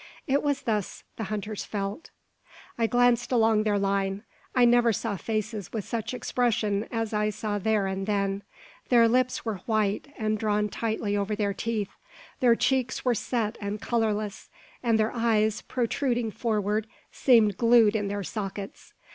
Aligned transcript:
It 0.25 0.41
was 0.41 0.63
thus 0.63 1.03
the 1.17 1.25
hunters 1.25 1.63
felt. 1.63 2.09
I 2.75 2.87
glanced 2.87 3.31
along 3.31 3.61
their 3.61 3.77
line. 3.77 4.23
I 4.55 4.65
never 4.65 4.91
saw 4.91 5.15
faces 5.15 5.71
with 5.71 5.85
such 5.85 6.15
expressions 6.15 6.87
as 6.91 7.13
I 7.13 7.29
saw 7.29 7.59
there 7.59 7.85
and 7.85 8.07
then. 8.07 8.41
Their 8.89 9.07
lips 9.07 9.45
were 9.45 9.57
white, 9.67 10.07
and 10.17 10.39
drawn 10.39 10.69
tightly 10.69 11.15
over 11.15 11.35
their 11.35 11.53
teeth; 11.53 11.91
their 12.39 12.55
cheeks 12.55 13.05
were 13.05 13.13
set 13.13 13.59
and 13.61 13.79
colourless; 13.79 14.49
and 14.81 14.97
their 14.97 15.11
eyes, 15.13 15.61
protruding 15.61 16.31
forward, 16.31 16.87
seemed 17.11 17.57
glued 17.59 17.95
in 17.95 18.07
their 18.07 18.23
sockets. 18.23 18.95